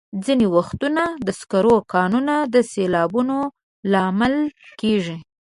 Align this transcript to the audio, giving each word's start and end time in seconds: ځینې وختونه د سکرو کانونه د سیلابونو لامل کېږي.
ځینې 0.25 0.45
وختونه 0.55 1.03
د 1.25 1.27
سکرو 1.39 1.75
کانونه 1.93 2.35
د 2.53 2.55
سیلابونو 2.71 3.37
لامل 3.91 4.35
کېږي. 4.81 5.17